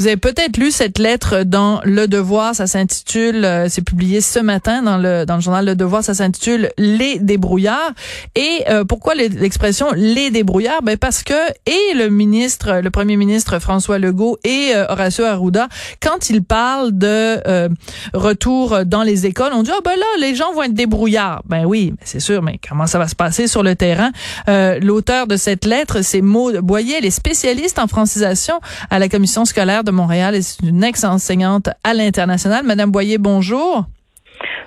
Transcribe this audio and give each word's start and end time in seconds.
Vous 0.00 0.06
avez 0.06 0.16
peut-être 0.16 0.58
lu 0.58 0.70
cette 0.70 1.00
lettre 1.00 1.42
dans 1.42 1.80
Le 1.82 2.06
Devoir, 2.06 2.54
ça 2.54 2.68
s'intitule, 2.68 3.44
euh, 3.44 3.68
c'est 3.68 3.82
publié 3.82 4.20
ce 4.20 4.38
matin 4.38 4.80
dans 4.80 4.96
le 4.96 5.26
dans 5.26 5.34
le 5.34 5.40
journal 5.40 5.66
Le 5.66 5.74
Devoir, 5.74 6.04
ça 6.04 6.14
s'intitule 6.14 6.70
Les 6.78 7.18
débrouillards. 7.18 7.94
Et 8.36 8.62
euh, 8.68 8.84
pourquoi 8.84 9.16
l'expression 9.16 9.88
les 9.96 10.30
débrouillards 10.30 10.82
Ben 10.82 10.96
parce 10.96 11.24
que 11.24 11.34
et 11.66 11.94
le 11.96 12.10
ministre, 12.10 12.80
le 12.80 12.90
premier 12.90 13.16
ministre 13.16 13.58
François 13.58 13.98
Legault 13.98 14.38
et 14.44 14.70
euh, 14.72 14.86
Horacio 14.88 15.24
Arruda, 15.24 15.66
quand 16.00 16.30
ils 16.30 16.44
parlent 16.44 16.96
de 16.96 17.68
retour 18.14 18.84
dans 18.86 19.02
les 19.02 19.26
écoles, 19.26 19.50
on 19.52 19.64
dit 19.64 19.72
oh 19.76 19.80
ben 19.84 19.96
là 19.98 20.06
les 20.20 20.36
gens 20.36 20.52
vont 20.52 20.62
être 20.62 20.74
débrouillards. 20.74 21.42
Ben 21.46 21.64
oui, 21.64 21.92
c'est 22.04 22.20
sûr, 22.20 22.40
mais 22.40 22.60
comment 22.68 22.86
ça 22.86 23.00
va 23.00 23.08
se 23.08 23.16
passer 23.16 23.48
sur 23.48 23.64
le 23.64 23.74
terrain? 23.74 24.12
L'auteur 24.46 25.26
de 25.26 25.36
cette 25.36 25.64
lettre, 25.64 26.02
c'est 26.02 26.20
Maud 26.20 26.58
Boyer, 26.58 26.98
elle 26.98 27.04
est 27.04 27.10
spécialiste 27.10 27.80
en 27.80 27.88
francisation 27.88 28.60
à 28.90 29.00
la 29.00 29.08
commission 29.08 29.44
scolaire 29.44 29.82
Montréal 29.90 30.34
et 30.34 30.42
c'est 30.42 30.62
une 30.66 30.84
ex-enseignante 30.84 31.68
à 31.84 31.94
l'international. 31.94 32.64
Madame 32.64 32.90
Boyer, 32.90 33.18
bonjour. 33.18 33.86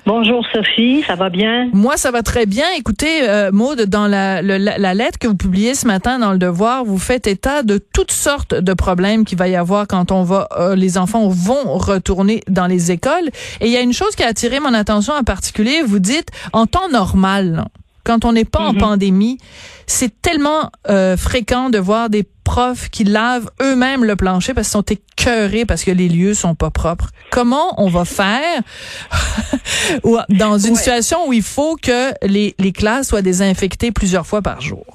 Bonjour 0.07 0.43
Sophie, 0.51 1.03
ça 1.05 1.15
va 1.15 1.29
bien? 1.29 1.69
Moi, 1.73 1.95
ça 1.95 2.09
va 2.09 2.23
très 2.23 2.47
bien. 2.47 2.65
Écoutez, 2.75 3.29
euh, 3.29 3.51
Maude, 3.51 3.83
dans 3.83 4.07
la, 4.07 4.41
la, 4.41 4.93
lettre 4.95 5.19
que 5.19 5.27
vous 5.27 5.35
publiez 5.35 5.75
ce 5.75 5.85
matin 5.85 6.17
dans 6.17 6.31
Le 6.31 6.39
Devoir, 6.39 6.83
vous 6.83 6.97
faites 6.97 7.27
état 7.27 7.61
de 7.61 7.77
toutes 7.77 8.11
sortes 8.11 8.55
de 8.55 8.73
problèmes 8.73 9.25
qu'il 9.25 9.37
va 9.37 9.47
y 9.47 9.55
avoir 9.55 9.85
quand 9.87 10.11
on 10.11 10.23
va, 10.23 10.47
euh, 10.57 10.75
les 10.75 10.97
enfants 10.97 11.27
vont 11.29 11.77
retourner 11.77 12.41
dans 12.47 12.65
les 12.65 12.91
écoles. 12.91 13.29
Et 13.59 13.67
il 13.67 13.71
y 13.71 13.77
a 13.77 13.81
une 13.81 13.93
chose 13.93 14.15
qui 14.15 14.23
a 14.23 14.27
attiré 14.27 14.59
mon 14.59 14.73
attention 14.73 15.13
en 15.13 15.23
particulier. 15.23 15.83
Vous 15.85 15.99
dites, 15.99 16.29
en 16.51 16.65
temps 16.65 16.89
normal, 16.89 17.65
quand 18.03 18.25
on 18.25 18.33
n'est 18.33 18.45
pas 18.45 18.61
en 18.61 18.73
mhm. 18.73 18.79
pandémie, 18.79 19.37
c'est 19.85 20.21
tellement 20.21 20.71
euh, 20.89 21.15
fréquent 21.15 21.69
de 21.69 21.77
voir 21.77 22.09
des 22.09 22.23
profs 22.51 22.89
qui 22.89 23.05
lavent 23.05 23.49
eux-mêmes 23.61 24.03
le 24.03 24.17
plancher 24.17 24.53
parce 24.53 24.67
qu'ils 24.67 24.79
sont 24.79 24.97
écœurés 24.97 25.63
parce 25.65 25.85
que 25.85 25.91
les 25.91 26.09
lieux 26.09 26.33
sont 26.33 26.53
pas 26.53 26.69
propres. 26.69 27.07
Comment 27.29 27.81
on 27.81 27.87
va 27.87 28.03
faire 28.03 28.59
dans 30.29 30.57
une 30.57 30.75
situation 30.75 31.29
où 31.29 31.31
il 31.31 31.43
faut 31.43 31.77
que 31.77 32.11
les, 32.27 32.53
les 32.59 32.73
classes 32.73 33.07
soient 33.07 33.21
désinfectées 33.21 33.93
plusieurs 33.93 34.27
fois 34.27 34.41
par 34.41 34.59
jour? 34.59 34.85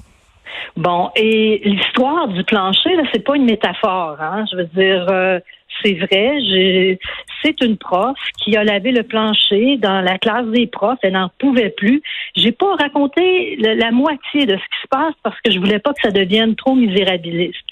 Bon, 0.75 1.09
et 1.15 1.59
l'histoire 1.65 2.27
du 2.27 2.43
plancher, 2.43 2.95
là, 2.95 3.01
c'est 3.11 3.23
pas 3.23 3.35
une 3.35 3.45
métaphore. 3.45 4.17
Hein? 4.21 4.45
Je 4.51 4.57
veux 4.57 4.65
dire, 4.65 5.07
euh, 5.09 5.39
c'est 5.83 5.93
vrai. 5.93 6.97
C'est 7.43 7.61
une 7.61 7.77
prof 7.77 8.17
qui 8.43 8.55
a 8.57 8.63
lavé 8.63 8.91
le 8.91 9.03
plancher 9.03 9.77
dans 9.77 10.01
la 10.01 10.17
classe 10.17 10.47
des 10.47 10.67
profs. 10.67 10.99
Elle 11.03 11.13
n'en 11.13 11.29
pouvait 11.39 11.69
plus. 11.69 12.01
J'ai 12.35 12.51
pas 12.51 12.75
raconté 12.75 13.55
la, 13.57 13.91
moitié 13.91 14.45
de 14.45 14.53
ce 14.53 14.63
qui 14.63 14.81
se 14.83 14.87
passe 14.89 15.13
parce 15.23 15.39
que 15.41 15.51
je 15.51 15.59
voulais 15.59 15.79
pas 15.79 15.93
que 15.93 16.01
ça 16.01 16.11
devienne 16.11 16.55
trop 16.55 16.75
misérabiliste. 16.75 17.65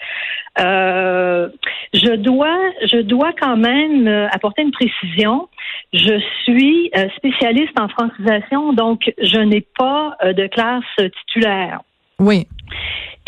Euh, 0.59 1.49
je 1.93 2.15
dois, 2.15 2.57
je 2.81 3.01
dois 3.01 3.33
quand 3.39 3.57
même 3.57 4.07
euh, 4.07 4.27
apporter 4.31 4.61
une 4.61 4.71
précision. 4.71 5.49
Je 5.93 6.19
suis 6.43 6.91
spécialiste 7.17 7.79
en 7.79 7.87
francisation, 7.89 8.73
donc 8.73 9.11
je 9.21 9.39
n'ai 9.39 9.65
pas 9.77 10.17
de 10.23 10.47
classe 10.47 10.83
titulaire. 10.97 11.81
Oui. 12.19 12.47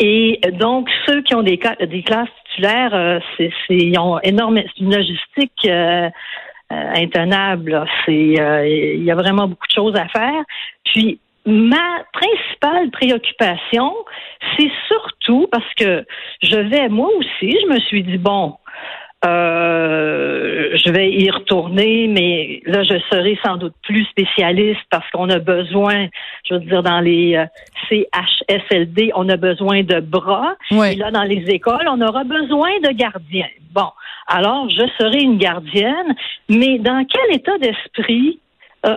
Et 0.00 0.40
donc, 0.52 0.88
ceux 1.06 1.22
qui 1.22 1.34
ont 1.34 1.42
des, 1.42 1.58
des 1.80 2.02
classes 2.02 2.28
euh, 2.66 3.20
c'est, 3.36 3.50
ils 3.70 3.98
ont 3.98 4.18
c'est 4.22 4.78
une 4.78 4.94
logistique 4.94 5.64
euh, 5.66 6.08
euh 6.72 6.92
intenable. 6.94 7.86
C'est, 8.04 8.12
il 8.12 9.04
y 9.04 9.10
a 9.10 9.14
vraiment 9.14 9.48
beaucoup 9.48 9.66
de 9.66 9.72
choses 9.72 9.96
à 9.96 10.06
faire. 10.08 10.42
Puis, 10.84 11.18
ma 11.46 12.04
principale 12.12 12.90
préoccupation, 12.90 13.94
c'est 14.56 14.70
surtout 14.86 15.48
parce 15.50 15.74
que 15.74 16.04
je 16.42 16.56
vais, 16.56 16.88
moi 16.88 17.08
aussi, 17.16 17.56
je 17.62 17.72
me 17.72 17.80
suis 17.80 18.02
dit, 18.02 18.18
bon, 18.18 18.54
euh, 19.24 20.76
je 20.84 20.92
vais 20.92 21.10
y 21.10 21.28
retourner, 21.30 22.06
mais 22.06 22.62
là, 22.66 22.84
je 22.84 22.98
serai 23.10 23.38
sans 23.44 23.56
doute 23.56 23.74
plus 23.82 24.04
spécialiste 24.04 24.80
parce 24.90 25.08
qu'on 25.10 25.28
a 25.28 25.40
besoin, 25.40 26.06
je 26.48 26.54
veux 26.54 26.60
dire, 26.60 26.82
dans 26.84 27.00
les 27.00 27.34
euh, 27.34 27.46
CHSLD, 27.88 29.10
on 29.16 29.28
a 29.28 29.36
besoin 29.36 29.82
de 29.82 30.00
bras. 30.00 30.54
Et 30.70 30.94
là, 30.94 31.10
dans 31.10 31.24
les 31.24 31.44
écoles, 31.48 31.88
on 31.88 32.00
aura 32.00 32.22
besoin 32.22 32.70
de 32.84 32.92
gardiens. 32.92 33.48
Bon, 33.72 33.90
alors, 34.28 34.68
je 34.70 34.86
serai 34.98 35.22
une 35.22 35.38
gardienne, 35.38 36.14
mais 36.48 36.78
dans 36.78 37.04
quel 37.04 37.36
état 37.36 37.58
d'esprit 37.58 38.38
euh, 38.86 38.96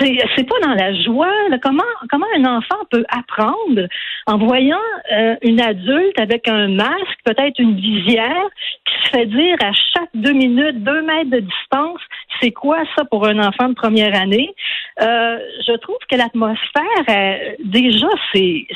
c'est 0.00 0.48
pas 0.48 0.60
dans 0.62 0.74
la 0.74 0.94
joie. 1.02 1.32
Comment 1.62 1.82
comment 2.08 2.26
un 2.36 2.44
enfant 2.44 2.78
peut 2.90 3.04
apprendre 3.08 3.88
en 4.26 4.38
voyant 4.38 4.76
euh, 5.12 5.34
une 5.42 5.60
adulte 5.60 6.20
avec 6.20 6.48
un 6.48 6.68
masque, 6.68 7.18
peut-être 7.24 7.58
une 7.58 7.76
visière, 7.76 8.46
qui 8.86 8.94
se 9.04 9.10
fait 9.10 9.26
dire 9.26 9.56
à 9.60 9.72
chaque 9.72 10.10
deux 10.14 10.32
minutes, 10.32 10.84
deux 10.84 11.02
mètres 11.02 11.30
de 11.30 11.40
distance, 11.40 12.00
c'est 12.40 12.52
quoi 12.52 12.78
ça 12.96 13.04
pour 13.04 13.26
un 13.26 13.38
enfant 13.40 13.68
de 13.68 13.74
première 13.74 14.14
année? 14.14 14.54
Euh, 15.00 15.38
Je 15.66 15.76
trouve 15.78 15.98
que 16.10 16.16
l'atmosphère, 16.16 17.56
déjà, 17.58 18.08
c'est 18.32 18.66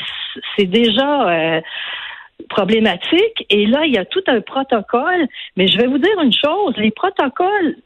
c'est 0.57 0.67
déjà 0.67 1.63
problématique. 2.49 3.47
Et 3.51 3.67
là, 3.67 3.85
il 3.85 3.93
y 3.93 3.99
a 3.99 4.05
tout 4.05 4.23
un 4.27 4.41
protocole. 4.41 5.27
Mais 5.57 5.69
je 5.69 5.79
vais 5.79 5.87
vous 5.87 5.99
dire 5.99 6.21
une 6.23 6.33
chose, 6.33 6.75
les 6.77 6.91
protocoles, 6.91 7.77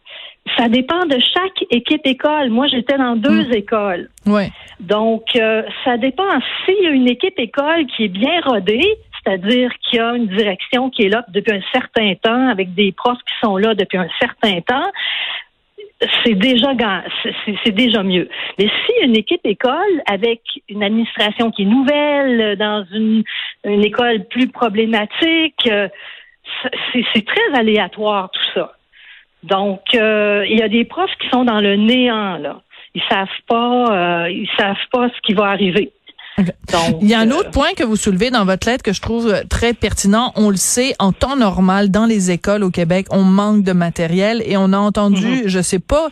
ça 0.57 0.69
dépend 0.69 1.05
de 1.07 1.19
chaque 1.34 1.65
équipe 1.71 2.07
école. 2.07 2.51
Moi, 2.51 2.67
j'étais 2.69 2.97
dans 2.97 3.17
deux 3.17 3.49
hmm. 3.49 3.53
écoles. 3.53 4.09
Ouais. 4.27 4.51
Donc, 4.81 5.25
euh, 5.37 5.62
ça 5.84 5.97
dépend 5.97 6.29
s'il 6.65 6.83
y 6.83 6.87
a 6.87 6.91
une 6.91 7.09
équipe 7.09 7.39
école 7.39 7.87
qui 7.87 8.05
est 8.05 8.09
bien 8.09 8.41
rodée, 8.45 8.97
c'est-à-dire 9.23 9.73
qu'il 9.81 9.99
y 9.99 10.03
a 10.03 10.15
une 10.15 10.29
direction 10.29 10.91
qui 10.91 11.05
est 11.05 11.09
là 11.09 11.25
depuis 11.29 11.55
un 11.55 11.62
certain 11.73 12.15
temps, 12.15 12.49
avec 12.49 12.75
des 12.75 12.93
profs 12.93 13.19
qui 13.19 13.34
sont 13.43 13.57
là 13.57 13.75
depuis 13.75 13.99
un 13.99 14.09
certain 14.21 14.61
temps. 14.61 14.91
C'est 16.25 16.34
déjà 16.34 16.75
c'est 17.65 17.73
déjà 17.73 18.03
mieux. 18.03 18.28
Mais 18.59 18.67
si 18.69 18.93
une 19.03 19.17
équipe 19.17 19.45
école 19.45 20.03
avec 20.07 20.43
une 20.69 20.83
administration 20.83 21.51
qui 21.51 21.63
est 21.63 21.67
nouvelle 21.67 22.57
dans 22.59 22.84
une, 22.93 23.25
une 23.65 23.83
école 23.83 24.25
plus 24.27 24.49
problématique, 24.49 25.67
euh, 25.69 25.89
c'est 26.93 27.25
très 27.25 27.59
aléatoire 27.59 28.31
tout 28.31 28.61
ça. 28.61 28.76
Donc, 29.49 29.81
euh, 29.95 30.45
il 30.49 30.59
y 30.59 30.62
a 30.62 30.69
des 30.69 30.84
profs 30.84 31.11
qui 31.21 31.29
sont 31.29 31.45
dans 31.45 31.61
le 31.61 31.77
néant 31.77 32.39
là. 32.39 32.62
Ils 32.95 33.03
savent 33.11 33.29
pas, 33.47 34.25
euh, 34.25 34.31
ils 34.31 34.49
savent 34.59 34.75
pas 34.91 35.09
ce 35.09 35.21
qui 35.27 35.34
va 35.34 35.47
arriver. 35.47 35.93
Donc, 36.39 36.99
il 37.01 37.09
y 37.09 37.15
a 37.15 37.21
un 37.21 37.31
autre 37.31 37.49
euh, 37.49 37.53
point 37.53 37.73
que 37.77 37.84
vous 37.84 37.97
soulevez 37.97 38.31
dans 38.31 38.45
votre 38.45 38.69
lettre 38.69 38.83
que 38.83 38.93
je 38.93 39.01
trouve 39.01 39.34
très 39.49 39.75
pertinent. 39.75 40.33
On 40.34 40.51
le 40.51 40.57
sait, 40.57 40.95
en 40.99 41.12
temps 41.12 41.37
normal, 41.37 41.91
dans 41.91 42.07
les 42.07 42.31
écoles 42.31 42.62
au 42.62 42.71
Québec, 42.71 43.07
on 43.11 43.23
manque 43.23 43.62
de 43.62 43.73
matériel 43.73 44.43
et 44.47 44.57
on 44.57 44.73
a 44.73 44.79
entendu, 44.79 45.27
mm-hmm. 45.27 45.49
je 45.49 45.61
sais 45.61 45.78
pas, 45.78 46.09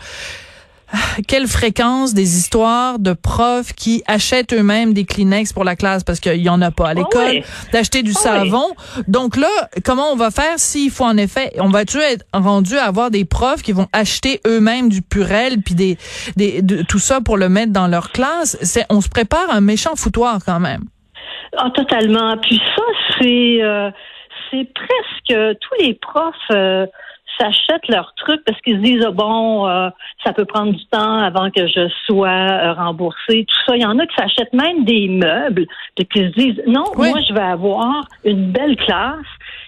quelle 1.28 1.46
fréquence 1.46 2.14
des 2.14 2.36
histoires 2.36 2.98
de 2.98 3.12
profs 3.12 3.72
qui 3.72 4.02
achètent 4.06 4.52
eux-mêmes 4.52 4.92
des 4.94 5.04
Kleenex 5.04 5.52
pour 5.52 5.64
la 5.64 5.76
classe? 5.76 6.04
Parce 6.04 6.20
qu'il 6.20 6.42
y 6.42 6.48
en 6.48 6.60
a 6.62 6.70
pas 6.70 6.88
à 6.88 6.90
ah 6.90 6.94
l'école, 6.94 7.42
d'acheter 7.72 8.02
du 8.02 8.12
ah 8.16 8.18
savon. 8.18 8.66
Donc 9.08 9.36
là, 9.36 9.48
comment 9.84 10.10
on 10.12 10.16
va 10.16 10.30
faire 10.30 10.58
s'il 10.58 10.90
faut 10.90 11.04
en 11.04 11.16
effet, 11.16 11.52
on 11.58 11.68
va-tu 11.68 11.98
être 11.98 12.24
rendu 12.32 12.76
à 12.76 12.84
avoir 12.84 13.10
des 13.10 13.24
profs 13.24 13.62
qui 13.62 13.72
vont 13.72 13.88
acheter 13.92 14.40
eux-mêmes 14.46 14.88
du 14.88 15.02
purel 15.02 15.62
puis 15.64 15.74
des, 15.74 15.98
des 16.36 16.62
de, 16.62 16.82
tout 16.82 16.98
ça 16.98 17.20
pour 17.20 17.36
le 17.36 17.48
mettre 17.48 17.72
dans 17.72 17.86
leur 17.86 18.10
classe? 18.10 18.56
C'est 18.62 18.86
on 18.90 19.00
se 19.00 19.08
prépare 19.08 19.50
un 19.50 19.60
méchant 19.60 19.96
foutoir 19.96 20.38
quand 20.44 20.60
même. 20.60 20.84
Ah 21.56 21.70
totalement. 21.70 22.36
Puis 22.38 22.60
ça 22.76 22.82
c'est 23.18 23.62
euh, 23.62 23.90
c'est 24.50 24.68
presque 24.74 25.58
tous 25.60 25.84
les 25.84 25.94
profs 25.94 26.34
euh, 26.50 26.86
s'achètent 27.38 27.88
leurs 27.88 28.14
trucs 28.16 28.44
parce 28.44 28.60
qu'ils 28.60 28.76
se 28.76 28.82
disent 28.82 29.06
oh, 29.08 29.12
bon, 29.12 29.68
euh, 29.68 29.88
ça 30.24 30.32
peut 30.32 30.44
prendre 30.44 30.72
du 30.72 30.84
temps 30.86 31.18
avant 31.18 31.50
que 31.50 31.66
je 31.66 31.88
sois 32.06 32.28
euh, 32.28 32.72
remboursé, 32.72 33.46
tout 33.46 33.56
ça. 33.66 33.76
Il 33.76 33.82
y 33.82 33.86
en 33.86 33.98
a 33.98 34.06
qui 34.06 34.14
s'achètent 34.16 34.52
même 34.52 34.84
des 34.84 35.08
meubles, 35.08 35.66
puis 35.96 36.06
qui 36.06 36.20
se 36.20 36.32
disent 36.32 36.62
non, 36.66 36.84
moi 36.96 37.20
je 37.28 37.34
vais 37.34 37.40
avoir 37.40 38.04
une 38.24 38.52
belle 38.52 38.76
classe, 38.76 39.26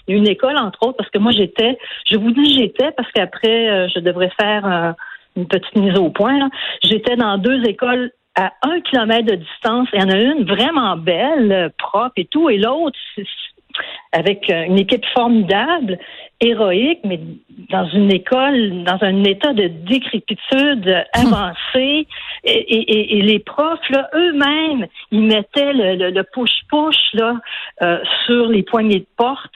une 0.08 0.28
école 0.28 0.56
entre 0.58 0.86
autres, 0.86 0.96
parce 0.96 1.10
que 1.10 1.18
moi 1.18 1.32
j'étais, 1.32 1.78
je 2.10 2.16
vous 2.16 2.30
dis 2.30 2.54
j'étais 2.58 2.92
parce 2.92 3.10
qu'après 3.12 3.68
euh, 3.68 3.88
je 3.94 4.00
devrais 4.00 4.30
faire 4.40 4.94
une 5.36 5.46
petite 5.46 5.76
mise 5.76 5.98
au 5.98 6.10
point. 6.10 6.48
J'étais 6.82 7.16
dans 7.16 7.38
deux 7.38 7.62
écoles 7.64 8.10
à 8.36 8.52
un 8.62 8.80
kilomètre 8.80 9.26
de 9.26 9.36
distance. 9.36 9.88
Il 9.92 10.00
y 10.00 10.04
en 10.04 10.10
a 10.10 10.16
une 10.16 10.44
vraiment 10.44 10.96
belle, 10.96 11.72
propre 11.78 12.12
et 12.16 12.26
tout, 12.26 12.50
et 12.50 12.58
l'autre, 12.58 12.98
avec 14.12 14.48
une 14.48 14.78
équipe 14.78 15.04
formidable 15.14 15.98
héroïque, 16.40 17.00
mais 17.04 17.20
dans 17.70 17.88
une 17.88 18.12
école, 18.12 18.84
dans 18.84 18.98
un 19.00 19.24
état 19.24 19.52
de 19.52 19.68
décrépitude 19.68 21.04
avancé. 21.12 22.06
Et, 22.44 23.22
les 23.22 23.38
profs, 23.38 23.88
là, 23.90 24.08
eux-mêmes, 24.14 24.86
ils 25.10 25.22
mettaient 25.22 25.72
le 25.72 26.22
push-push 26.22 26.96
là 27.14 27.40
euh, 27.82 27.98
sur 28.26 28.46
les 28.48 28.62
poignées 28.62 29.00
de 29.00 29.06
porte 29.16 29.54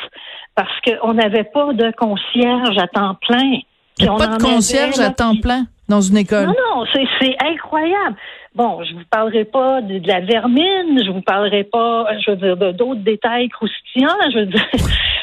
parce 0.55 0.81
qu'on 0.83 1.15
n'avait 1.15 1.45
pas 1.45 1.73
de 1.73 1.91
concierge 1.93 2.79
à 2.79 2.87
temps 2.89 3.17
plein. 3.27 3.61
Il 3.99 4.05
n'y 4.05 4.09
a 4.09 4.15
pas 4.15 4.27
de 4.27 4.43
concierge 4.43 4.99
à 4.99 5.11
temps 5.11 5.37
plein 5.37 5.65
dans 5.89 6.01
une 6.01 6.17
école. 6.17 6.47
Non, 6.47 6.55
non, 6.77 6.85
c'est 6.95 7.37
incroyable. 7.45 8.17
Bon, 8.55 8.83
je 8.85 8.95
vous 8.95 9.05
parlerai 9.11 9.45
pas 9.45 9.81
de, 9.81 10.01
la 10.07 10.21
vermine, 10.21 11.03
je 11.05 11.11
vous 11.11 11.23
parlerai 11.23 11.65
pas, 11.65 12.07
je 12.25 12.31
veux 12.31 12.37
dire, 12.37 12.57
d'autres 12.75 13.01
détails 13.01 13.49
croustillants, 13.49 14.31
je 14.33 14.39
veux 14.41 14.47
dire. 14.47 14.67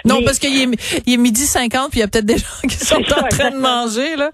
Non, 0.06 0.21
parce 0.24 0.39
qu'il 0.39 0.56
est, 0.56 1.03
il 1.06 1.15
est 1.15 1.18
midi 1.18 1.41
50, 1.41 1.91
puis 1.91 2.00
il 2.00 2.01
y 2.01 2.03
a 2.03 2.07
peut-être 2.07 2.25
des 2.25 2.38
gens 2.38 2.62
qui 2.62 2.77
sont 2.77 2.95
en 2.95 3.27
train 3.27 3.51
de 3.51 3.57
manger, 3.57 4.15
là. 4.15 4.31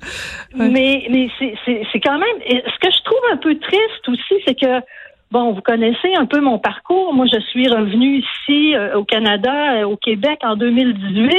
Mais, 0.53 1.07
mais 1.09 1.27
c'est 1.39 1.99
quand 1.99 2.19
même, 2.19 2.37
ce 2.47 2.79
que 2.79 2.91
je 2.91 3.03
trouve 3.03 3.21
un 3.31 3.37
peu 3.37 3.57
triste 3.57 4.07
aussi, 4.07 4.43
c'est 4.45 4.55
que, 4.55 4.85
Bon, 5.33 5.51
vous 5.51 5.61
connaissez 5.61 6.13
un 6.15 6.27
peu 6.27 6.41
mon 6.41 6.59
parcours. 6.59 7.11
Moi, 7.11 7.25
je 7.25 7.39
suis 7.39 7.67
revenue 7.67 8.19
ici 8.19 8.75
euh, 8.75 8.99
au 8.99 9.03
Canada, 9.03 9.79
euh, 9.79 9.83
au 9.85 9.97
Québec 9.97 10.37
en 10.43 10.55
2018. 10.55 11.33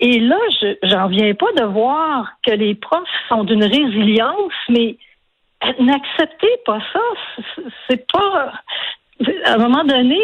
Et 0.00 0.20
là, 0.20 0.36
je 0.60 0.76
j'en 0.82 1.08
viens 1.08 1.32
pas 1.32 1.50
de 1.56 1.64
voir 1.64 2.32
que 2.46 2.52
les 2.52 2.74
profs 2.74 3.08
sont 3.30 3.44
d'une 3.44 3.64
résilience, 3.64 4.52
mais 4.68 4.98
n'acceptez 5.80 6.60
pas 6.64 6.78
ça. 6.92 7.00
C'est 7.88 8.06
pas. 8.12 8.52
À 9.44 9.54
un 9.54 9.58
moment 9.58 9.84
donné, 9.84 10.18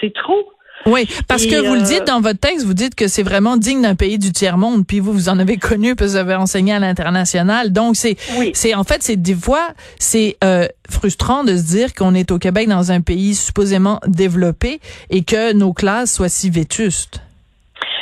c'est 0.00 0.12
trop. 0.14 0.50
Oui, 0.86 1.06
parce 1.28 1.46
que 1.46 1.66
vous 1.66 1.74
le 1.74 1.82
dites 1.82 2.02
euh, 2.02 2.04
dans 2.04 2.20
votre 2.20 2.38
texte, 2.38 2.66
vous 2.66 2.74
dites 2.74 2.94
que 2.94 3.08
c'est 3.08 3.22
vraiment 3.22 3.56
digne 3.56 3.80
d'un 3.80 3.94
pays 3.94 4.18
du 4.18 4.32
tiers 4.32 4.58
monde, 4.58 4.86
puis 4.86 5.00
vous 5.00 5.12
vous 5.12 5.28
en 5.28 5.38
avez 5.38 5.56
connu 5.56 5.94
parce 5.94 6.10
que 6.10 6.16
vous 6.16 6.20
avez 6.20 6.34
enseigné 6.34 6.74
à 6.74 6.78
l'international. 6.78 7.72
Donc 7.72 7.96
c'est 7.96 8.16
c'est 8.52 8.74
en 8.74 8.84
fait 8.84 9.02
c'est 9.02 9.16
des 9.16 9.34
fois 9.34 9.68
c'est 9.98 10.36
euh, 10.44 10.66
frustrant 10.90 11.42
de 11.44 11.56
se 11.56 11.66
dire 11.66 11.94
qu'on 11.94 12.14
est 12.14 12.30
au 12.30 12.38
Québec 12.38 12.68
dans 12.68 12.92
un 12.92 13.00
pays 13.00 13.34
supposément 13.34 13.98
développé 14.06 14.80
et 15.08 15.24
que 15.24 15.54
nos 15.54 15.72
classes 15.72 16.14
soient 16.14 16.28
si 16.28 16.50
vétustes. 16.50 17.22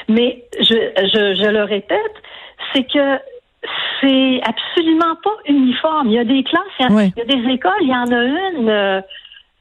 Mais 0.08 0.44
je 0.58 0.64
je, 0.64 1.40
je 1.40 1.48
le 1.50 1.62
répète, 1.62 1.98
c'est 2.72 2.84
que 2.84 3.18
c'est 4.02 4.40
absolument 4.42 5.16
pas 5.22 5.36
uniforme. 5.46 6.08
Il 6.08 6.14
y 6.14 6.18
a 6.18 6.24
des 6.24 6.42
classes, 6.42 6.62
il 6.80 7.12
y 7.16 7.20
a, 7.20 7.24
des 7.24 7.52
écoles, 7.52 7.72
il 7.82 7.88
y 7.88 7.94
en 7.94 8.10
a 8.10 8.24
une 8.24 8.68
euh, 8.68 9.00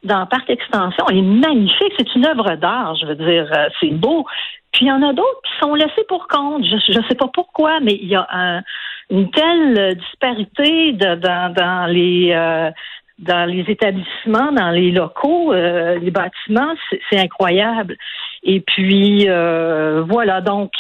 dans 0.04 0.26
Parc 0.26 0.50
Extension, 0.50 1.06
elle 1.10 1.20
est 1.20 1.22
magnifique, 1.22 1.94
c'est 1.98 2.16
une 2.16 2.26
œuvre 2.26 2.56
d'art, 2.56 2.96
je 2.96 3.06
veux 3.06 3.16
dire, 3.16 3.48
euh, 3.56 3.70
c'est 3.80 3.92
beau. 3.92 4.26
Puis 4.74 4.86
il 4.86 4.88
y 4.88 4.92
en 4.92 5.04
a 5.04 5.14
d'autres 5.14 5.42
qui 5.44 5.60
sont 5.62 5.76
laissés 5.76 6.04
pour 6.08 6.28
compte. 6.28 6.66
Je 6.66 6.98
ne 6.98 7.04
sais 7.08 7.16
pas 7.16 7.30
pourquoi, 7.32 7.80
mais 7.82 7.94
il 8.02 8.08
y 8.08 8.16
a 8.16 8.62
une 9.10 9.30
telle 9.30 9.96
disparité 9.96 10.94
de, 10.94 11.16
dans, 11.16 11.54
dans 11.54 11.86
les 11.88 12.32
euh, 12.34 12.72
dans 13.20 13.48
les 13.48 13.64
établissements, 13.68 14.52
dans 14.52 14.72
les 14.72 14.90
locaux, 14.90 15.54
les 15.54 16.10
bâtiments, 16.10 16.74
c'est 16.90 17.20
incroyable. 17.20 17.96
Et 18.44 18.62
puis 18.62 19.26
voilà, 19.28 20.42
donc 20.42 20.72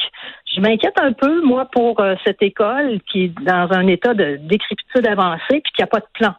je 0.54 0.62
m'inquiète 0.62 1.00
un 1.00 1.14
peu 1.14 1.42
moi 1.44 1.66
pour 1.72 2.02
cette 2.26 2.42
école 2.42 3.00
qui 3.12 3.26
est 3.26 3.34
dans 3.44 3.68
un 3.72 3.88
état 3.88 4.14
de 4.14 4.40
décrépitude 4.42 5.08
avancée 5.08 5.62
puis 5.62 5.72
qui 5.76 5.84
a 5.84 5.88
pas 5.88 6.00
de 6.00 6.08
plan. 6.14 6.34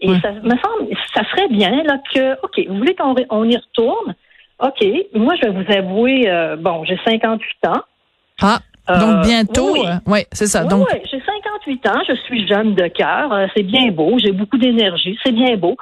Et 0.00 0.08
ça 0.20 0.30
me 0.30 0.50
semble, 0.50 0.96
ça 1.12 1.22
serait 1.30 1.48
bien 1.48 1.82
là 1.82 1.98
que, 2.14 2.34
OK, 2.44 2.68
vous 2.68 2.76
voulez 2.76 2.94
qu'on 2.94 3.16
on 3.30 3.44
y 3.44 3.56
retourne? 3.56 4.14
OK, 4.60 4.84
moi 5.14 5.34
je 5.36 5.48
vais 5.48 5.62
vous 5.62 5.72
avouer, 5.72 6.28
euh, 6.28 6.56
bon, 6.56 6.84
j'ai 6.84 6.98
58 7.04 7.68
ans. 7.68 7.82
Ah, 8.40 8.58
donc 8.88 9.16
euh, 9.16 9.22
bientôt, 9.22 9.72
oui, 9.72 10.20
euh, 10.20 10.22
c'est 10.32 10.46
ça. 10.46 10.64
donc, 10.64 10.88
oui, 10.92 11.00
j'ai 11.10 11.20
58 11.20 11.86
ans, 11.88 12.00
je 12.08 12.14
suis 12.14 12.46
jeune 12.46 12.74
de 12.74 12.86
cœur, 12.88 13.48
c'est 13.56 13.62
bien 13.62 13.90
beau, 13.90 14.18
j'ai 14.18 14.32
beaucoup 14.32 14.58
d'énergie, 14.58 15.18
c'est 15.24 15.32
bien 15.32 15.56
beau. 15.56 15.76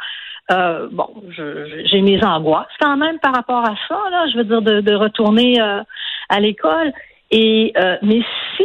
Bon, 0.48 1.08
j'ai 1.37 2.00
mes 2.02 2.22
angoisses 2.25 2.66
quand 2.81 2.96
même 2.96 3.19
par 3.19 3.34
rapport 3.34 3.64
à 3.64 3.75
ça, 3.88 3.98
là, 4.10 4.26
je 4.32 4.38
veux 4.38 4.44
dire 4.44 4.62
de, 4.62 4.81
de 4.81 4.94
retourner 4.94 5.60
à 5.60 6.40
l'école. 6.40 6.93
Et 7.31 7.72
mais 8.02 8.22
si 8.56 8.64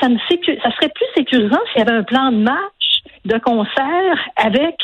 ça 0.00 0.08
me 0.08 0.18
ça 0.18 0.70
serait 0.72 0.92
plus 0.94 1.06
sécurisant 1.14 1.60
s'il 1.72 1.78
y 1.78 1.88
avait 1.88 1.98
un 1.98 2.02
plan 2.02 2.32
de 2.32 2.38
match 2.38 3.02
de 3.24 3.38
concert 3.38 4.18
avec 4.36 4.76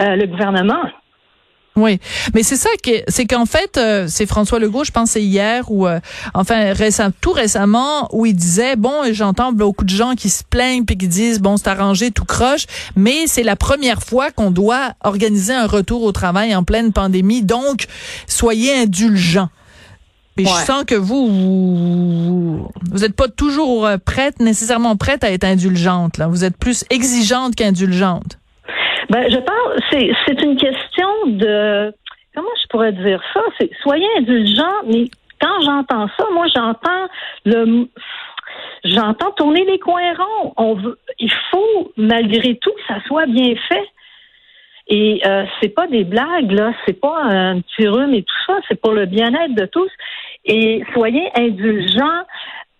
euh, 0.00 0.16
le 0.16 0.26
gouvernement. 0.26 0.84
Oui, 1.74 1.98
mais 2.34 2.42
c'est 2.42 2.56
ça 2.56 2.68
que 2.84 2.90
c'est 3.08 3.24
qu'en 3.24 3.46
fait 3.46 3.78
euh, 3.78 4.04
c'est 4.06 4.26
François 4.26 4.58
Legault, 4.58 4.84
je 4.84 4.90
pense 4.90 5.12
c'est 5.12 5.22
hier 5.22 5.70
ou 5.70 5.86
euh, 5.86 6.00
enfin 6.34 6.74
tout 7.22 7.32
récemment 7.32 8.08
où 8.12 8.26
il 8.26 8.36
disait 8.36 8.76
bon 8.76 8.92
j'entends 9.12 9.52
beaucoup 9.52 9.84
de 9.84 9.90
gens 9.90 10.14
qui 10.14 10.28
se 10.28 10.44
plaignent 10.44 10.84
puis 10.84 10.98
qui 10.98 11.08
disent 11.08 11.40
bon 11.40 11.56
c'est 11.56 11.68
arrangé 11.68 12.10
tout 12.10 12.26
croche, 12.26 12.66
mais 12.94 13.26
c'est 13.26 13.42
la 13.42 13.56
première 13.56 14.02
fois 14.02 14.30
qu'on 14.30 14.50
doit 14.50 14.92
organiser 15.02 15.54
un 15.54 15.66
retour 15.66 16.02
au 16.02 16.12
travail 16.12 16.54
en 16.54 16.62
pleine 16.62 16.92
pandémie 16.92 17.42
donc 17.42 17.86
soyez 18.26 18.74
indulgents. 18.74 19.48
Et 20.38 20.44
je 20.44 20.48
sens 20.48 20.84
que 20.84 20.94
vous, 20.94 22.66
vous 22.90 22.98
n'êtes 22.98 23.14
pas 23.14 23.28
toujours 23.28 23.86
euh, 23.86 23.96
prête, 24.02 24.40
nécessairement 24.40 24.96
prête 24.96 25.24
à 25.24 25.30
être 25.30 25.44
indulgente. 25.44 26.16
Là. 26.16 26.26
Vous 26.26 26.44
êtes 26.44 26.56
plus 26.56 26.84
exigeante 26.88 27.54
qu'indulgente. 27.54 28.38
Ben, 29.10 29.30
je 29.30 29.36
pense, 29.36 29.82
c'est, 29.90 30.10
c'est 30.26 30.42
une 30.42 30.56
question 30.56 30.81
de, 31.26 31.94
comment 32.34 32.48
je 32.62 32.66
pourrais 32.68 32.92
dire 32.92 33.22
ça? 33.32 33.40
C'est, 33.58 33.70
soyez 33.82 34.06
indulgent, 34.18 34.82
mais 34.86 35.04
quand 35.40 35.60
j'entends 35.62 36.08
ça, 36.16 36.24
moi, 36.32 36.46
j'entends 36.54 37.08
le, 37.44 37.88
j'entends 38.84 39.30
tourner 39.32 39.64
les 39.64 39.78
coins 39.78 40.14
ronds. 40.14 40.52
On 40.56 40.74
veut, 40.74 40.98
il 41.18 41.32
faut, 41.50 41.92
malgré 41.96 42.56
tout, 42.56 42.70
que 42.70 42.94
ça 42.94 43.00
soit 43.06 43.26
bien 43.26 43.54
fait. 43.68 43.88
Et 44.88 45.22
euh, 45.24 45.44
c'est 45.60 45.68
pas 45.68 45.86
des 45.86 46.04
blagues, 46.04 46.50
là, 46.50 46.72
c'est 46.84 47.00
pas 47.00 47.22
un 47.22 47.60
petit 47.60 47.86
rhume 47.86 48.14
et 48.14 48.22
tout 48.22 48.34
ça, 48.46 48.58
c'est 48.68 48.80
pour 48.80 48.92
le 48.92 49.06
bien-être 49.06 49.54
de 49.54 49.66
tous. 49.66 49.90
Et 50.44 50.82
soyez 50.92 51.30
indulgents. 51.36 52.24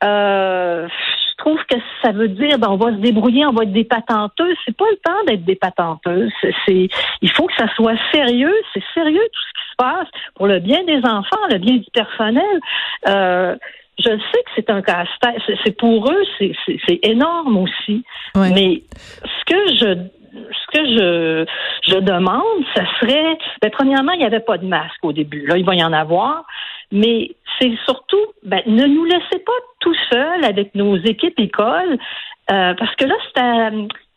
Euh, 0.05 0.89
je 1.33 1.37
trouve 1.37 1.59
que 1.69 1.77
ça 2.03 2.13
veut 2.13 2.29
dire 2.29 2.59
ben, 2.59 2.69
on 2.71 2.77
va 2.77 2.91
se 2.93 3.01
débrouiller, 3.01 3.47
on 3.47 3.53
va 3.53 3.65
être 3.65 3.73
des 3.73 3.85
patenteux. 3.85 4.55
C'est 4.65 4.77
pas 4.77 4.85
le 4.91 4.97
temps 4.97 5.25
d'être 5.27 5.45
des 5.45 5.57
patenteux. 5.57 6.29
C'est, 6.67 6.89
il 7.21 7.31
faut 7.31 7.47
que 7.47 7.55
ça 7.57 7.73
soit 7.75 7.97
sérieux. 8.13 8.55
C'est 8.75 8.83
sérieux 8.95 9.23
tout 9.33 9.41
ce 9.41 9.53
qui 9.53 9.71
se 9.71 9.77
passe 9.77 10.09
pour 10.35 10.47
le 10.47 10.59
bien 10.59 10.85
des 10.85 10.99
enfants, 10.99 11.41
le 11.51 11.59
bien 11.59 11.77
du 11.77 11.91
personnel. 11.93 12.61
Euh, 13.09 13.57
je 13.99 14.09
sais 14.09 14.43
que 14.43 14.51
c'est 14.57 14.71
un 14.71 14.83
casse-tête. 14.83 15.43
C'est 15.65 15.77
pour 15.77 16.11
eux, 16.11 16.23
c'est 16.39 16.99
énorme 17.03 17.57
aussi. 17.57 18.05
Mais 18.35 18.83
ce 19.25 19.45
que 19.47 19.77
je 19.77 19.99
ce 20.33 20.79
que 20.79 20.85
je, 20.87 21.45
je 21.93 21.99
demande, 21.99 22.65
ce 22.75 22.83
serait, 23.01 23.37
ben, 23.61 23.71
premièrement, 23.71 24.13
il 24.13 24.21
n'y 24.21 24.25
avait 24.25 24.41
pas 24.41 24.57
de 24.57 24.67
masque 24.67 25.03
au 25.03 25.13
début. 25.13 25.47
Là, 25.47 25.59
il 25.59 25.65
va 25.65 25.75
y 25.75 25.85
en 25.85 25.93
avoir. 25.93 26.47
Mais 26.93 27.31
c'est 27.59 27.73
surtout, 27.85 28.25
ben, 28.45 28.61
ne 28.67 28.87
nous 28.87 29.05
laissez 29.05 29.39
pas 29.45 29.53
tout 29.81 29.95
seuls 30.11 30.45
avec 30.45 30.75
nos 30.75 30.97
équipes 30.99 31.39
écoles, 31.39 31.99
euh, 32.51 32.75
parce 32.75 32.95
que 32.97 33.05
là, 33.05 33.15
c'est 33.35 33.43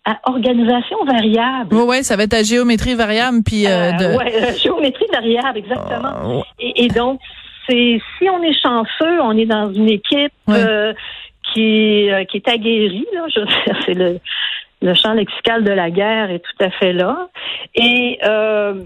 à, 0.05 0.19
organisation 0.25 1.03
variable. 1.05 1.75
Oui, 1.75 1.83
ouais, 1.83 2.03
ça 2.03 2.15
va 2.15 2.23
être 2.23 2.35
à 2.35 2.43
géométrie 2.43 2.95
variable, 2.95 3.39
puis 3.43 3.65
euh, 3.65 3.91
euh 3.91 4.17
de... 4.53 4.57
géométrie 4.59 5.07
variable, 5.11 5.57
exactement. 5.57 6.43
Et, 6.59 6.85
et, 6.85 6.87
donc, 6.89 7.19
c'est 7.67 7.99
si 8.17 8.29
on 8.29 8.43
est 8.43 8.59
chanceux, 8.61 9.21
on 9.21 9.35
est 9.37 9.47
dans 9.47 9.73
une 9.73 9.89
équipe 9.89 10.33
qui 11.53 11.61
est 11.61 12.25
qui 12.27 12.37
est 12.37 12.47
aguerrie, 12.47 13.07
là, 13.13 13.25
je 13.33 13.39
veux 13.39 13.45
dire, 13.45 13.77
c'est 13.85 13.93
le 13.93 14.19
le 14.81 14.93
champ 14.93 15.13
lexical 15.13 15.63
de 15.63 15.71
la 15.71 15.89
guerre 15.89 16.29
est 16.29 16.39
tout 16.39 16.63
à 16.63 16.69
fait 16.69 16.93
là. 16.93 17.29
Et 17.73 18.19
euh, 18.23 18.83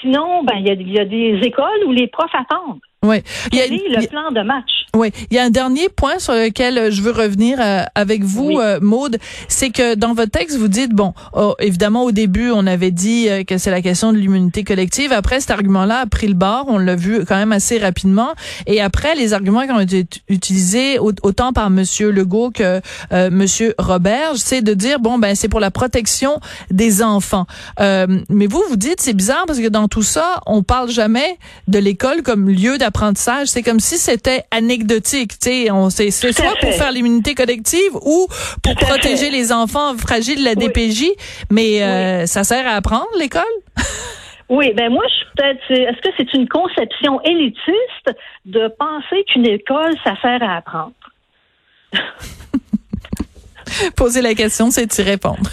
sinon, 0.00 0.42
ben 0.42 0.56
il 0.58 0.66
y 0.66 0.98
a, 0.98 1.04
des 1.04 1.40
écoles 1.42 1.84
où 1.86 1.92
les 1.92 2.08
profs 2.08 2.34
attendent. 2.34 2.80
Oui. 3.04 3.22
Il 3.52 3.58
y 3.58 3.60
a 3.60 3.66
le 3.66 4.06
plan 4.08 4.30
de 4.32 4.40
match. 4.40 4.86
Oui, 4.96 5.10
il 5.30 5.36
y 5.36 5.40
a 5.40 5.44
un 5.44 5.50
dernier 5.50 5.88
point 5.88 6.20
sur 6.20 6.34
lequel 6.34 6.78
euh, 6.78 6.90
je 6.92 7.02
veux 7.02 7.10
revenir 7.10 7.58
euh, 7.60 7.82
avec 7.96 8.22
vous, 8.22 8.60
euh, 8.60 8.78
Maude, 8.80 9.18
c'est 9.48 9.70
que 9.70 9.96
dans 9.96 10.14
votre 10.14 10.30
texte, 10.30 10.56
vous 10.56 10.68
dites, 10.68 10.92
bon, 10.92 11.14
oh, 11.32 11.56
évidemment, 11.58 12.04
au 12.04 12.12
début, 12.12 12.50
on 12.52 12.64
avait 12.66 12.92
dit 12.92 13.28
que 13.46 13.58
c'est 13.58 13.72
la 13.72 13.82
question 13.82 14.12
de 14.12 14.18
l'immunité 14.18 14.62
collective. 14.62 15.12
Après, 15.12 15.40
cet 15.40 15.50
argument-là 15.50 16.00
a 16.00 16.06
pris 16.06 16.28
le 16.28 16.34
bord, 16.34 16.66
on 16.68 16.78
l'a 16.78 16.94
vu 16.94 17.24
quand 17.24 17.34
même 17.34 17.50
assez 17.50 17.78
rapidement. 17.78 18.34
Et 18.66 18.80
après, 18.80 19.16
les 19.16 19.32
arguments 19.32 19.66
qui 19.66 19.72
ont 19.72 19.80
été 19.80 20.06
utilisés 20.28 20.98
autant 21.00 21.52
par 21.52 21.70
Monsieur 21.70 22.10
Legault 22.12 22.52
que 22.52 22.80
euh, 23.12 23.30
Monsieur 23.30 23.74
Robert, 23.78 24.36
c'est 24.36 24.62
de 24.62 24.74
dire, 24.74 25.00
bon, 25.00 25.18
ben, 25.18 25.34
c'est 25.34 25.48
pour 25.48 25.60
la 25.60 25.72
protection 25.72 26.38
des 26.70 27.02
enfants. 27.02 27.46
mais 27.80 28.46
vous, 28.46 28.62
vous 28.68 28.76
dites, 28.76 29.00
c'est 29.00 29.12
bizarre 29.12 29.44
parce 29.46 29.58
que 29.58 29.68
dans 29.68 29.88
tout 29.88 30.02
ça, 30.02 30.40
on 30.46 30.62
parle 30.62 30.88
jamais 30.88 31.38
de 31.66 31.78
l'école 31.78 32.22
comme 32.22 32.48
lieu 32.48 32.78
d'apprentissage. 32.78 32.93
C'est 33.44 33.62
comme 33.62 33.80
si 33.80 33.98
c'était 33.98 34.44
anecdotique. 34.50 35.38
Tu 35.38 35.70
on 35.70 35.90
c'est 35.90 36.10
soit 36.10 36.56
pour 36.60 36.72
faire 36.72 36.92
l'immunité 36.92 37.34
collective 37.34 37.94
ou 38.02 38.26
pour 38.62 38.74
protéger 38.76 39.30
les 39.30 39.52
enfants 39.52 39.96
fragiles 39.98 40.38
de 40.38 40.44
la 40.44 40.54
DPJ, 40.54 41.04
mais 41.50 41.82
euh, 41.82 42.26
ça 42.26 42.44
sert 42.44 42.66
à 42.66 42.72
apprendre 42.72 43.08
l'école? 43.18 43.42
Oui, 44.50 44.74
ben 44.74 44.92
moi, 44.92 45.02
je 45.08 45.24
peut-être. 45.34 45.70
Est-ce 45.70 46.02
que 46.02 46.10
c'est 46.18 46.34
une 46.34 46.46
conception 46.46 47.18
élitiste 47.22 48.10
de 48.44 48.68
penser 48.78 49.24
qu'une 49.26 49.46
école, 49.46 49.94
ça 50.04 50.20
sert 50.20 50.42
à 50.42 50.56
apprendre? 50.56 50.92
Poser 53.96 54.20
la 54.20 54.34
question, 54.34 54.70
c'est 54.70 54.98
y 54.98 55.02
répondre. 55.02 55.48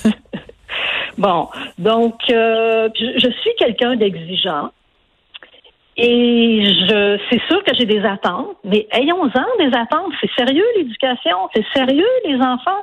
bon, 1.17 1.48
donc, 1.77 2.15
euh, 2.29 2.89
je 2.95 3.29
suis 3.41 3.51
quelqu'un 3.57 3.95
d'exigeant. 3.95 4.71
Et 6.03 6.65
je, 6.65 7.20
c'est 7.29 7.41
sûr 7.48 7.63
que 7.63 7.75
j'ai 7.77 7.86
des 7.86 8.03
attentes, 8.03 8.58
mais 8.63 8.88
ayons-en 8.91 9.46
des 9.60 9.77
attentes. 9.77 10.12
C'est 10.20 10.31
sérieux 10.36 10.65
l'éducation, 10.77 11.38
c'est 11.53 11.65
sérieux 11.75 12.08
les 12.25 12.38
enfants. 12.38 12.81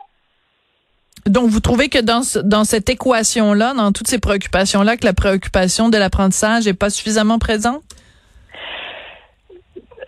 Donc, 1.27 1.49
vous 1.49 1.59
trouvez 1.59 1.89
que 1.89 1.99
dans, 2.01 2.23
dans 2.45 2.63
cette 2.63 2.89
équation-là, 2.89 3.75
dans 3.75 3.91
toutes 3.91 4.07
ces 4.07 4.21
préoccupations-là, 4.21 4.97
que 4.97 5.05
la 5.05 5.15
préoccupation 5.15 5.89
de 5.89 5.99
l'apprentissage 5.99 6.67
n'est 6.67 6.75
pas 6.75 6.91
suffisamment 6.91 7.41
présente? 7.41 7.83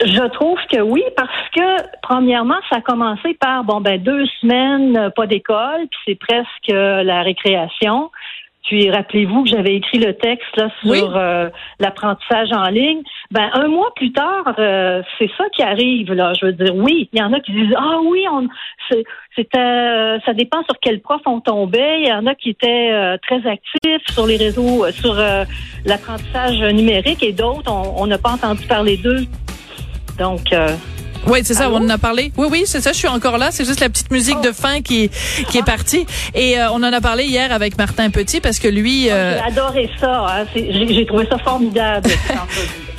Je 0.02 0.28
trouve 0.28 0.58
que 0.72 0.80
oui, 0.80 1.02
parce 1.16 1.48
que 1.54 1.82
premièrement, 2.02 2.56
ça 2.70 2.76
a 2.76 2.80
commencé 2.80 3.34
par 3.34 3.64
bon 3.64 3.82
ben 3.82 4.02
deux 4.02 4.24
semaines 4.40 4.96
euh, 4.96 5.10
pas 5.10 5.26
d'école, 5.26 5.88
puis 5.90 6.00
c'est 6.06 6.14
presque 6.14 6.70
euh, 6.70 7.02
la 7.02 7.22
récréation. 7.22 8.10
Puis 8.66 8.90
rappelez-vous 8.90 9.44
que 9.44 9.50
j'avais 9.50 9.76
écrit 9.76 9.98
le 9.98 10.14
texte 10.14 10.56
là, 10.56 10.68
sur 10.82 11.16
euh, 11.16 11.48
l'apprentissage 11.78 12.52
en 12.52 12.68
ligne. 12.68 13.02
Ben 13.30 13.50
un 13.54 13.68
mois 13.68 13.92
plus 13.96 14.12
tard, 14.12 14.54
c'est 14.56 15.30
ça 15.36 15.44
qui 15.54 15.62
arrive 15.62 16.12
là. 16.12 16.32
Je 16.38 16.46
veux 16.46 16.52
dire, 16.52 16.74
oui, 16.74 17.08
il 17.12 17.18
y 17.18 17.22
en 17.22 17.32
a 17.32 17.40
qui 17.40 17.52
disent 17.52 17.74
ah 17.76 17.98
oui, 18.04 18.24
on 18.30 18.48
c'était 19.36 20.18
ça 20.24 20.32
dépend 20.34 20.62
sur 20.64 20.78
quel 20.80 21.00
prof 21.00 21.20
on 21.26 21.40
tombait. 21.40 22.02
Il 22.02 22.08
y 22.08 22.12
en 22.12 22.26
a 22.26 22.34
qui 22.34 22.50
étaient 22.50 23.18
très 23.22 23.46
actifs 23.46 24.06
sur 24.12 24.26
les 24.26 24.36
réseaux, 24.36 24.90
sur 24.90 25.14
l'apprentissage 25.84 26.60
numérique 26.72 27.22
et 27.22 27.32
d'autres 27.32 27.72
on 27.72 28.06
n'a 28.06 28.18
pas 28.18 28.32
entendu 28.32 28.66
parler 28.66 28.96
d'eux. 28.96 29.24
Donc. 30.18 30.52
Euh, 31.26 31.30
oui, 31.30 31.40
c'est 31.44 31.54
ça, 31.54 31.70
on 31.70 31.76
en 31.76 31.88
a 31.88 31.98
parlé. 31.98 32.32
Oui, 32.36 32.48
oui, 32.50 32.62
c'est 32.66 32.80
ça, 32.80 32.92
je 32.92 32.98
suis 32.98 33.08
encore 33.08 33.38
là. 33.38 33.50
C'est 33.50 33.64
juste 33.64 33.80
la 33.80 33.88
petite 33.88 34.10
musique 34.10 34.40
de 34.40 34.52
fin 34.52 34.80
qui, 34.80 35.10
qui 35.48 35.58
est 35.58 35.64
partie. 35.64 36.06
Et 36.34 36.58
euh, 36.58 36.70
on 36.70 36.82
en 36.82 36.92
a 36.92 37.00
parlé 37.00 37.24
hier 37.24 37.52
avec 37.52 37.78
Martin 37.78 38.10
Petit 38.10 38.40
parce 38.40 38.58
que 38.58 38.68
lui... 38.68 39.06
Oh, 39.08 39.12
euh... 39.12 39.38
J'ai 39.38 39.52
adoré 39.52 39.90
ça. 40.00 40.26
Hein. 40.28 40.46
J'ai 40.54 41.06
trouvé 41.06 41.26
ça 41.30 41.38
formidable. 41.38 42.10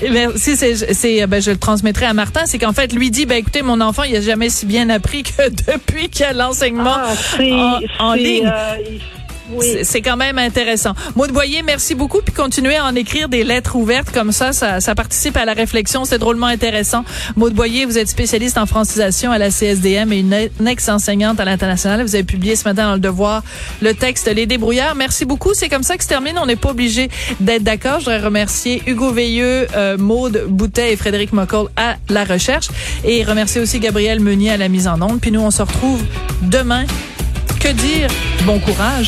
Merci, 0.09 0.55
c'est, 0.93 1.27
ben, 1.27 1.41
je 1.41 1.51
le 1.51 1.57
transmettrai 1.57 2.05
à 2.05 2.13
Martin. 2.13 2.41
C'est 2.45 2.59
qu'en 2.59 2.73
fait, 2.73 2.93
lui 2.93 3.11
dit, 3.11 3.25
ben 3.25 3.37
écoutez, 3.37 3.61
mon 3.61 3.81
enfant, 3.81 4.03
il 4.03 4.15
a 4.15 4.21
jamais 4.21 4.49
si 4.49 4.65
bien 4.65 4.89
appris 4.89 5.23
que 5.23 5.49
depuis 5.71 6.09
qu'il 6.09 6.21
y 6.21 6.29
a 6.29 6.33
l'enseignement 6.33 6.95
ah, 6.95 7.79
en, 7.99 8.13
ligne. 8.13 8.47
Euh, 8.47 8.75
c'est 9.83 10.01
quand 10.01 10.17
même 10.17 10.37
intéressant. 10.37 10.93
Maud 11.15 11.31
Boyer, 11.31 11.63
merci 11.63 11.95
beaucoup. 11.95 12.19
Puis 12.23 12.33
continuez 12.33 12.75
à 12.75 12.85
en 12.85 12.95
écrire 12.95 13.29
des 13.29 13.43
lettres 13.43 13.75
ouvertes 13.75 14.11
comme 14.11 14.31
ça. 14.31 14.53
Ça, 14.53 14.95
participe 14.95 15.37
à 15.37 15.45
la 15.45 15.53
réflexion. 15.53 16.05
C'est 16.05 16.17
drôlement 16.17 16.47
intéressant. 16.47 17.03
Maud 17.35 17.53
Boyer, 17.53 17.85
vous 17.85 17.97
êtes 17.97 18.09
spécialiste 18.09 18.57
en 18.57 18.65
francisation 18.65 19.31
à 19.31 19.37
la 19.37 19.49
CSDM 19.49 20.11
et 20.13 20.19
une, 20.19 20.67
ex-enseignante 20.67 21.39
à 21.39 21.45
l'international. 21.45 22.01
Vous 22.03 22.15
avez 22.15 22.23
publié 22.23 22.55
ce 22.55 22.67
matin 22.67 22.87
dans 22.87 22.93
Le 22.93 22.99
Devoir 22.99 23.43
le 23.81 23.93
texte 23.93 24.27
Les 24.33 24.45
débrouillards. 24.45 24.95
Merci 24.95 25.25
beaucoup. 25.25 25.53
C'est 25.53 25.69
comme 25.69 25.83
ça 25.83 25.97
que 25.97 26.03
se 26.03 26.09
termine. 26.09 26.37
On 26.37 26.45
n'est 26.45 26.55
pas 26.55 26.69
obligé 26.69 27.09
d'être 27.39 27.63
d'accord. 27.63 27.99
Je 27.99 28.05
voudrais 28.05 28.19
remercier 28.19 28.83
Hugo 28.85 29.11
Veilleux, 29.11 29.67
euh, 29.75 29.97
Maude 29.97 30.45
Boutet 30.47 30.93
et 30.93 30.95
Frédéric 30.95 31.33
Mocoll 31.33 31.67
à 31.75 31.95
la 32.09 32.23
recherche 32.23 32.67
et 33.03 33.23
remercier 33.23 33.61
aussi 33.61 33.79
Gabriel 33.79 34.19
Meunier 34.19 34.51
à 34.51 34.57
la 34.57 34.69
mise 34.69 34.87
en 34.87 35.01
onde. 35.01 35.19
Puis 35.19 35.31
nous, 35.31 35.41
on 35.41 35.51
se 35.51 35.61
retrouve 35.61 36.01
demain. 36.41 36.85
Que 37.59 37.69
dire? 37.69 38.09
Bon 38.45 38.59
courage. 38.59 38.99